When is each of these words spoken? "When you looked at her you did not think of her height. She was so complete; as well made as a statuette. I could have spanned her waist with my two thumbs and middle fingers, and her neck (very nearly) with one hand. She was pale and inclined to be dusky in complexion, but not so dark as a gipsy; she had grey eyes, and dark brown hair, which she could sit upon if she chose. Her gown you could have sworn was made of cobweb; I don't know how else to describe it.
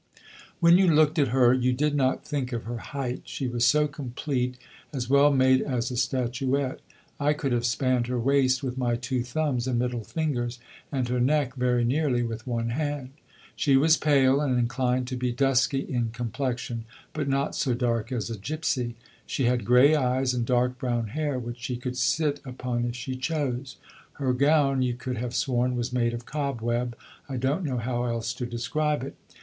"When 0.59 0.79
you 0.79 0.87
looked 0.87 1.19
at 1.19 1.27
her 1.27 1.53
you 1.53 1.73
did 1.73 1.93
not 1.93 2.25
think 2.27 2.51
of 2.51 2.63
her 2.63 2.79
height. 2.79 3.21
She 3.25 3.47
was 3.47 3.67
so 3.67 3.87
complete; 3.87 4.57
as 4.91 5.07
well 5.11 5.31
made 5.31 5.61
as 5.61 5.91
a 5.91 5.95
statuette. 5.95 6.79
I 7.19 7.33
could 7.33 7.51
have 7.51 7.67
spanned 7.67 8.07
her 8.07 8.19
waist 8.19 8.63
with 8.63 8.79
my 8.79 8.95
two 8.95 9.21
thumbs 9.21 9.67
and 9.67 9.77
middle 9.77 10.03
fingers, 10.03 10.57
and 10.91 11.07
her 11.07 11.19
neck 11.19 11.53
(very 11.53 11.85
nearly) 11.85 12.23
with 12.23 12.47
one 12.47 12.69
hand. 12.71 13.11
She 13.55 13.77
was 13.77 13.95
pale 13.95 14.41
and 14.41 14.57
inclined 14.57 15.07
to 15.09 15.15
be 15.15 15.31
dusky 15.31 15.81
in 15.81 16.09
complexion, 16.09 16.85
but 17.13 17.29
not 17.29 17.53
so 17.55 17.75
dark 17.75 18.11
as 18.11 18.31
a 18.31 18.39
gipsy; 18.39 18.95
she 19.27 19.43
had 19.45 19.65
grey 19.65 19.93
eyes, 19.93 20.33
and 20.33 20.47
dark 20.47 20.79
brown 20.79 21.09
hair, 21.09 21.37
which 21.37 21.59
she 21.61 21.75
could 21.77 21.95
sit 21.95 22.41
upon 22.43 22.85
if 22.85 22.95
she 22.95 23.15
chose. 23.15 23.77
Her 24.13 24.33
gown 24.33 24.81
you 24.81 24.95
could 24.95 25.17
have 25.19 25.35
sworn 25.35 25.75
was 25.75 25.93
made 25.93 26.15
of 26.15 26.25
cobweb; 26.25 26.97
I 27.29 27.37
don't 27.37 27.63
know 27.63 27.77
how 27.77 28.05
else 28.05 28.33
to 28.33 28.47
describe 28.47 29.03
it. 29.03 29.13